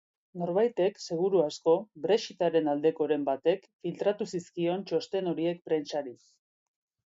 [0.43, 1.75] Norbaitek, seguru asko
[2.07, 6.19] brexit-aren aldekoren batek, filtratu zizkion txosten horiek prentsari.